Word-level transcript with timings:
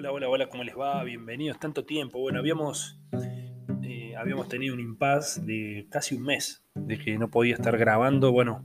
Hola, 0.00 0.12
hola, 0.12 0.28
hola, 0.30 0.48
¿cómo 0.48 0.64
les 0.64 0.74
va? 0.74 1.04
Bienvenidos, 1.04 1.58
tanto 1.58 1.84
tiempo. 1.84 2.20
Bueno, 2.20 2.38
habíamos, 2.38 2.98
eh, 3.82 4.14
habíamos 4.16 4.48
tenido 4.48 4.72
un 4.72 4.80
impasse 4.80 5.42
de 5.42 5.88
casi 5.90 6.14
un 6.14 6.22
mes 6.22 6.64
de 6.74 6.96
que 6.96 7.18
no 7.18 7.28
podía 7.28 7.52
estar 7.52 7.76
grabando. 7.76 8.32
Bueno, 8.32 8.64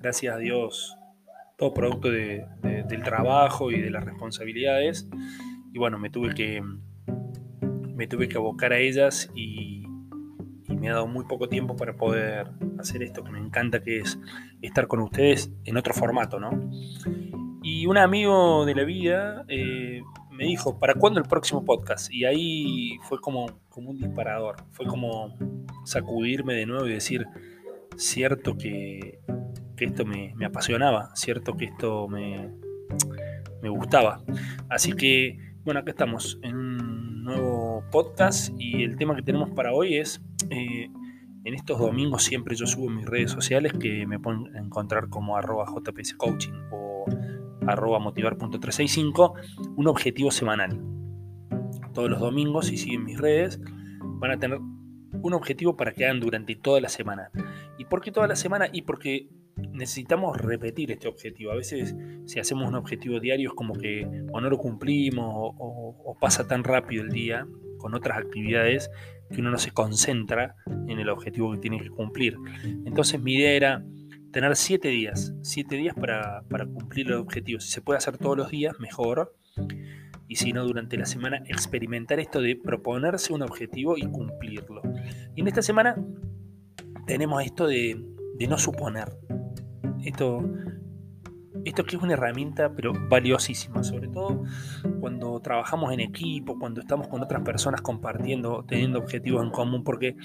gracias 0.00 0.34
a 0.34 0.36
Dios, 0.36 0.98
todo 1.56 1.72
producto 1.72 2.10
de, 2.10 2.44
del 2.60 3.02
trabajo 3.02 3.70
y 3.70 3.80
de 3.80 3.88
las 3.88 4.04
responsabilidades. 4.04 5.08
Y 5.72 5.78
bueno, 5.78 5.98
me 5.98 6.10
tuve 6.10 6.34
que, 6.34 6.62
me 7.94 8.06
tuve 8.06 8.28
que 8.28 8.36
abocar 8.36 8.74
a 8.74 8.78
ellas 8.80 9.30
y, 9.34 9.86
me 10.68 10.90
ha 10.90 10.92
dado 10.92 11.06
muy 11.06 11.24
poco 11.24 11.48
tiempo 11.48 11.74
para 11.74 11.96
poder 11.96 12.48
hacer 12.78 13.02
esto 13.02 13.24
que 13.24 13.30
me 13.30 13.38
encanta, 13.38 13.82
que 13.82 14.00
es 14.00 14.20
estar 14.60 14.88
con 14.88 15.00
ustedes 15.00 15.50
en 15.64 15.78
otro 15.78 15.94
formato, 15.94 16.38
¿no? 16.38 16.70
Y 17.62 17.86
un 17.86 17.96
amigo 17.96 18.66
de 18.66 18.74
la 18.74 18.84
vida 18.84 19.44
eh, 19.48 20.02
me 20.40 20.46
dijo, 20.46 20.78
¿para 20.78 20.94
cuándo 20.94 21.20
el 21.20 21.26
próximo 21.28 21.66
podcast? 21.66 22.10
Y 22.10 22.24
ahí 22.24 22.96
fue 23.02 23.20
como, 23.20 23.60
como 23.68 23.90
un 23.90 23.98
disparador, 23.98 24.56
fue 24.70 24.86
como 24.86 25.36
sacudirme 25.84 26.54
de 26.54 26.64
nuevo 26.64 26.86
y 26.86 26.94
decir, 26.94 27.26
cierto 27.96 28.56
que, 28.56 29.20
esto 29.76 30.06
me, 30.06 30.34
apasionaba, 30.42 31.14
cierto 31.14 31.58
que 31.58 31.66
esto 31.66 32.08
me, 32.08 32.54
me 33.60 33.68
gustaba. 33.68 34.22
Así 34.70 34.94
que, 34.94 35.36
bueno, 35.62 35.80
acá 35.80 35.90
estamos 35.90 36.38
en 36.42 36.56
un 36.56 37.22
nuevo 37.22 37.84
podcast 37.92 38.50
y 38.58 38.82
el 38.82 38.96
tema 38.96 39.14
que 39.14 39.22
tenemos 39.22 39.50
para 39.50 39.74
hoy 39.74 39.98
es, 39.98 40.22
eh, 40.48 40.88
en 41.44 41.54
estos 41.54 41.78
domingos 41.78 42.22
siempre 42.22 42.56
yo 42.56 42.66
subo 42.66 42.88
mis 42.88 43.04
redes 43.04 43.30
sociales 43.30 43.74
que 43.74 44.06
me 44.06 44.18
pueden 44.18 44.56
encontrar 44.56 45.10
como 45.10 45.36
arroba 45.36 45.66
jpscoaching 45.66 46.54
o 46.72 46.89
arroba 47.66 47.98
motivar.365, 47.98 49.34
un 49.76 49.86
objetivo 49.86 50.30
semanal. 50.30 50.80
Todos 51.94 52.10
los 52.10 52.20
domingos, 52.20 52.66
si 52.66 52.76
siguen 52.76 53.04
mis 53.04 53.18
redes, 53.18 53.60
van 54.02 54.32
a 54.32 54.38
tener 54.38 54.58
un 54.58 55.34
objetivo 55.34 55.76
para 55.76 55.92
que 55.92 56.04
hagan 56.04 56.20
durante 56.20 56.54
toda 56.56 56.80
la 56.80 56.88
semana. 56.88 57.30
¿Y 57.78 57.84
por 57.84 58.00
qué 58.00 58.12
toda 58.12 58.26
la 58.26 58.36
semana? 58.36 58.68
Y 58.72 58.82
porque 58.82 59.28
necesitamos 59.72 60.36
repetir 60.38 60.90
este 60.90 61.08
objetivo. 61.08 61.52
A 61.52 61.56
veces 61.56 61.94
si 62.26 62.38
hacemos 62.38 62.68
un 62.68 62.76
objetivo 62.76 63.20
diario 63.20 63.50
es 63.50 63.54
como 63.54 63.74
que 63.74 64.06
o 64.32 64.40
no 64.40 64.48
lo 64.48 64.58
cumplimos 64.58 65.26
o, 65.34 65.96
o 66.04 66.18
pasa 66.18 66.46
tan 66.46 66.64
rápido 66.64 67.02
el 67.02 67.10
día 67.10 67.46
con 67.78 67.94
otras 67.94 68.18
actividades 68.18 68.90
que 69.30 69.40
uno 69.40 69.50
no 69.50 69.58
se 69.58 69.70
concentra 69.70 70.56
en 70.88 70.98
el 70.98 71.08
objetivo 71.08 71.52
que 71.52 71.58
tiene 71.58 71.80
que 71.80 71.90
cumplir. 71.90 72.36
Entonces 72.84 73.20
mi 73.20 73.34
idea 73.34 73.52
era 73.52 73.84
tener 74.32 74.56
siete 74.56 74.88
días, 74.88 75.34
siete 75.42 75.76
días 75.76 75.94
para, 75.94 76.42
para 76.48 76.66
cumplir 76.66 77.08
el 77.08 77.14
objetivo. 77.14 77.60
Si 77.60 77.70
se 77.70 77.82
puede 77.82 77.98
hacer 77.98 78.18
todos 78.18 78.36
los 78.36 78.50
días, 78.50 78.78
mejor. 78.78 79.34
Y 80.28 80.36
si 80.36 80.52
no, 80.52 80.64
durante 80.64 80.96
la 80.96 81.06
semana, 81.06 81.42
experimentar 81.46 82.20
esto 82.20 82.40
de 82.40 82.56
proponerse 82.56 83.32
un 83.32 83.42
objetivo 83.42 83.96
y 83.96 84.02
cumplirlo. 84.02 84.82
Y 85.34 85.40
en 85.40 85.48
esta 85.48 85.62
semana 85.62 85.96
tenemos 87.06 87.44
esto 87.44 87.66
de, 87.66 88.00
de 88.36 88.46
no 88.46 88.56
suponer. 88.56 89.08
Esto, 90.04 90.48
esto 91.64 91.84
que 91.84 91.96
es 91.96 92.02
una 92.02 92.12
herramienta, 92.12 92.72
pero 92.74 92.92
valiosísima, 93.08 93.82
sobre 93.82 94.08
todo 94.08 94.44
cuando 95.00 95.40
trabajamos 95.40 95.92
en 95.92 96.00
equipo, 96.00 96.58
cuando 96.58 96.80
estamos 96.80 97.08
con 97.08 97.22
otras 97.22 97.42
personas 97.42 97.80
compartiendo, 97.80 98.64
teniendo 98.66 99.00
objetivos 99.00 99.44
en 99.44 99.50
común, 99.50 99.82
porque 99.82 100.16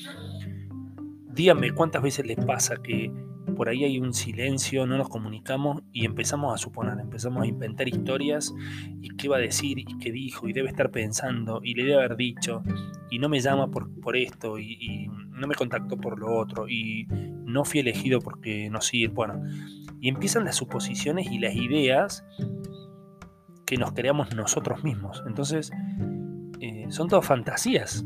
díganme 1.33 1.71
cuántas 1.71 2.03
veces 2.03 2.27
les 2.27 2.37
pasa 2.45 2.75
que 2.77 3.11
por 3.55 3.69
ahí 3.69 3.83
hay 3.83 3.99
un 3.99 4.13
silencio, 4.13 4.85
no 4.85 4.97
nos 4.97 5.09
comunicamos 5.09 5.81
y 5.91 6.05
empezamos 6.05 6.53
a 6.53 6.57
suponer, 6.57 6.99
empezamos 6.99 7.43
a 7.43 7.47
inventar 7.47 7.87
historias 7.87 8.53
y 9.01 9.09
qué 9.15 9.27
va 9.27 9.37
a 9.37 9.39
decir 9.39 9.79
y 9.79 9.85
qué 9.97 10.11
dijo 10.11 10.47
y 10.47 10.53
debe 10.53 10.69
estar 10.69 10.91
pensando 10.91 11.61
y 11.63 11.73
le 11.73 11.83
debe 11.83 11.95
haber 11.95 12.15
dicho 12.15 12.61
y 13.09 13.19
no 13.19 13.29
me 13.29 13.39
llama 13.39 13.71
por, 13.71 13.89
por 14.01 14.15
esto 14.15 14.59
y, 14.59 15.09
no 15.35 15.47
me 15.47 15.55
contactó 15.55 15.97
por 15.97 16.17
lo 16.17 16.33
otro 16.33 16.69
y 16.69 17.07
no 17.09 17.65
fui 17.65 17.81
elegido 17.81 18.21
porque 18.21 18.69
no 18.69 18.79
sirve, 18.79 19.13
bueno, 19.13 19.43
y 19.99 20.07
empiezan 20.07 20.45
las 20.45 20.55
suposiciones 20.55 21.29
y 21.29 21.39
las 21.39 21.53
ideas 21.55 22.25
que 23.65 23.75
nos 23.75 23.91
creamos 23.91 24.33
nosotros 24.33 24.85
mismos. 24.85 25.21
Entonces, 25.27 25.73
eh, 26.61 26.85
son 26.89 27.09
todas 27.09 27.25
fantasías 27.25 28.05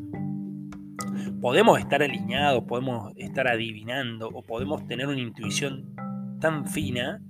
podemos 1.41 1.79
estar 1.79 2.03
alineados, 2.03 2.63
podemos 2.65 3.13
estar 3.15 3.47
adivinando 3.47 4.29
o 4.29 4.43
podemos 4.43 4.85
tener 4.85 5.07
una 5.07 5.19
intuición 5.19 5.95
tan 6.39 6.67
fina 6.67 7.21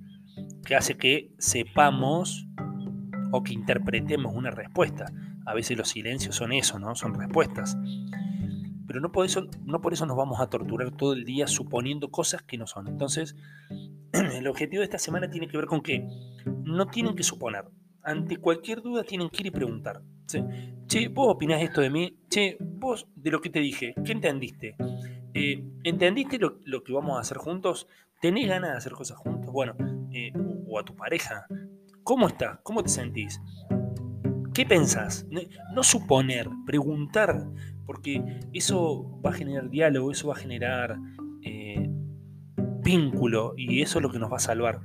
que 0.64 0.76
hace 0.76 0.96
que 0.96 1.32
sepamos 1.38 2.46
o 3.32 3.42
que 3.42 3.52
interpretemos 3.52 4.34
una 4.34 4.50
respuesta. 4.50 5.06
A 5.46 5.54
veces 5.54 5.76
los 5.76 5.88
silencios 5.88 6.36
son 6.36 6.52
eso, 6.52 6.78
¿no? 6.78 6.94
Son 6.94 7.14
respuestas. 7.14 7.76
Pero 8.86 9.00
no 9.00 9.12
por 9.12 9.24
eso, 9.24 9.46
no 9.64 9.80
por 9.80 9.92
eso 9.92 10.04
nos 10.06 10.16
vamos 10.16 10.40
a 10.40 10.48
torturar 10.48 10.90
todo 10.90 11.12
el 11.12 11.24
día 11.24 11.46
suponiendo 11.46 12.10
cosas 12.10 12.42
que 12.42 12.58
no 12.58 12.66
son. 12.66 12.88
Entonces, 12.88 13.36
el 14.12 14.46
objetivo 14.48 14.80
de 14.80 14.84
esta 14.84 14.98
semana 14.98 15.30
tiene 15.30 15.46
que 15.48 15.56
ver 15.56 15.66
con 15.66 15.80
que 15.80 16.08
no 16.64 16.86
tienen 16.86 17.14
que 17.14 17.22
suponer. 17.22 17.66
Ante 18.02 18.38
cualquier 18.38 18.82
duda 18.82 19.04
tienen 19.04 19.28
que 19.28 19.42
ir 19.42 19.46
y 19.46 19.50
preguntar. 19.50 20.02
Che, 20.86 21.08
vos 21.08 21.34
opinás 21.34 21.62
esto 21.62 21.80
de 21.80 21.90
mí. 21.90 22.16
Che, 22.28 22.56
vos 22.60 23.06
de 23.14 23.30
lo 23.30 23.40
que 23.40 23.50
te 23.50 23.60
dije, 23.60 23.94
¿qué 24.04 24.12
entendiste? 24.12 24.76
Eh, 25.34 25.62
¿Entendiste 25.84 26.38
lo, 26.38 26.82
que 26.82 26.92
vamos 26.92 27.16
a 27.16 27.20
hacer 27.20 27.38
juntos? 27.38 27.86
¿Tenés 28.20 28.48
ganas 28.48 28.72
de 28.72 28.76
hacer 28.76 28.92
cosas 28.92 29.18
juntos? 29.18 29.52
Bueno, 29.52 29.76
eh, 30.12 30.32
o 30.66 30.78
a 30.78 30.84
tu 30.84 30.94
pareja. 30.94 31.46
¿Cómo 32.02 32.28
estás? 32.28 32.58
¿Cómo 32.62 32.82
te 32.82 32.88
sentís? 32.88 33.40
¿Qué 34.52 34.66
pensás? 34.66 35.26
No 35.72 35.82
suponer, 35.82 36.48
preguntar, 36.66 37.46
porque 37.86 38.40
eso 38.52 39.20
va 39.24 39.30
a 39.30 39.34
generar 39.34 39.70
diálogo, 39.70 40.10
eso 40.10 40.28
va 40.28 40.34
a 40.34 40.38
generar 40.38 40.98
eh, 41.42 41.88
vínculo 42.82 43.54
y 43.56 43.80
eso 43.82 43.98
es 43.98 44.02
lo 44.02 44.10
que 44.10 44.18
nos 44.18 44.32
va 44.32 44.36
a 44.36 44.40
salvar. 44.40 44.80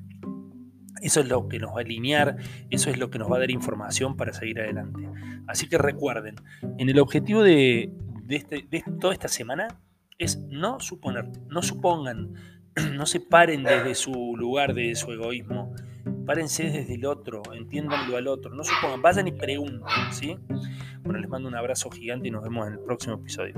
Eso 1.01 1.19
es 1.19 1.28
lo 1.28 1.47
que 1.47 1.59
nos 1.59 1.72
va 1.72 1.79
a 1.79 1.81
alinear, 1.81 2.38
eso 2.69 2.89
es 2.89 2.97
lo 2.97 3.09
que 3.09 3.19
nos 3.19 3.31
va 3.31 3.38
a 3.38 3.39
dar 3.39 3.51
información 3.51 4.16
para 4.16 4.33
seguir 4.33 4.59
adelante. 4.59 5.07
Así 5.47 5.67
que 5.67 5.78
recuerden, 5.78 6.35
en 6.78 6.89
el 6.89 7.00
objetivo 7.00 7.44
de, 7.44 7.91
de, 8.23 8.35
este, 8.35 8.66
de 8.69 8.83
toda 9.00 9.13
esta 9.13 9.28
semana 9.28 9.79
es 10.17 10.38
no 10.38 10.79
suponer, 10.79 11.25
no 11.47 11.61
supongan, 11.61 12.33
no 12.94 13.06
se 13.06 13.19
paren 13.19 13.63
desde 13.63 13.95
su 13.95 14.35
lugar, 14.38 14.73
desde 14.73 14.95
su 14.95 15.11
egoísmo. 15.11 15.73
Párense 16.25 16.69
desde 16.69 16.95
el 16.95 17.06
otro, 17.06 17.44
entiéndanlo 17.53 18.17
al 18.17 18.27
otro, 18.27 18.53
no 18.53 18.63
supongan, 18.63 19.01
vayan 19.01 19.27
y 19.27 19.31
pregunten, 19.31 19.81
¿sí? 20.12 20.38
Bueno, 21.03 21.19
les 21.19 21.29
mando 21.29 21.47
un 21.47 21.56
abrazo 21.56 21.89
gigante 21.91 22.27
y 22.29 22.31
nos 22.31 22.44
vemos 22.44 22.67
en 22.67 22.73
el 22.73 22.79
próximo 22.79 23.16
episodio. 23.16 23.53